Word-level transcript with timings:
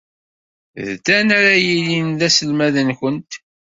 D 0.85 0.87
Dan 1.05 1.27
ara 1.37 1.55
yilin 1.65 2.07
d 2.19 2.21
aselmad-nwent. 2.27 3.31